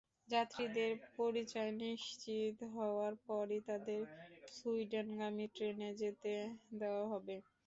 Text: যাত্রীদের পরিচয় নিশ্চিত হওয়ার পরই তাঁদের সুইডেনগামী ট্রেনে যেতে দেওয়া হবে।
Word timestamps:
যাত্রীদের 0.29 0.89
পরিচয় 1.15 1.71
নিশ্চিত 1.81 2.57
হওয়ার 2.75 3.13
পরই 3.25 3.59
তাঁদের 3.67 4.01
সুইডেনগামী 4.51 5.45
ট্রেনে 5.55 5.89
যেতে 6.01 6.33
দেওয়া 6.79 7.05
হবে। 7.11 7.35